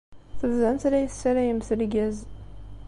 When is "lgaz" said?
1.81-2.17